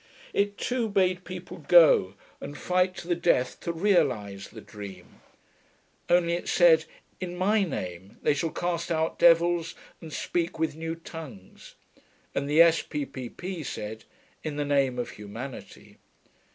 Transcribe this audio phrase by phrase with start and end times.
[0.33, 5.21] It too bade people go and fight to the death to realise the dream.
[6.09, 6.85] Only it said,
[7.19, 11.75] 'In my name they shall cast out devils and speak with new tongues,'
[12.33, 13.61] and the S.P.P.P.
[13.61, 14.05] said,
[14.43, 15.99] 'In the name of humanity.'